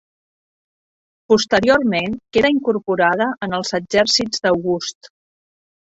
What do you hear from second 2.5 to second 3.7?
incorporada en